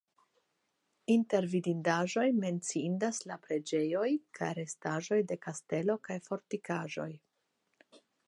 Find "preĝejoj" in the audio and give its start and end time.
3.43-4.07